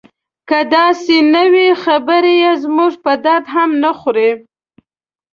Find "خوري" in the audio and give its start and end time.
3.99-4.31